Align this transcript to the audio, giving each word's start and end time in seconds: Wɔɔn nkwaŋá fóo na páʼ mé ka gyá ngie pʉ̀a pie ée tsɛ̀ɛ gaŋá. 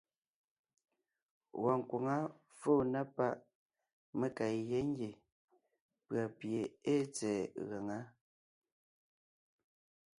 Wɔɔn 1.61 1.79
nkwaŋá 1.81 2.15
fóo 2.59 2.81
na 2.93 3.01
páʼ 3.15 3.33
mé 4.19 4.27
ka 4.37 4.45
gyá 4.67 4.79
ngie 4.89 5.09
pʉ̀a 6.05 6.23
pie 6.37 6.61
ée 6.91 7.01
tsɛ̀ɛ 7.15 7.41
gaŋá. 7.67 7.97